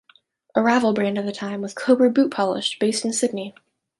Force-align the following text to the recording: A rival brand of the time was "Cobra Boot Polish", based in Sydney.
A 0.55 0.63
rival 0.63 0.93
brand 0.95 1.19
of 1.19 1.27
the 1.27 1.31
time 1.31 1.61
was 1.61 1.75
"Cobra 1.75 2.09
Boot 2.09 2.31
Polish", 2.31 2.79
based 2.79 3.05
in 3.05 3.13
Sydney. 3.13 3.53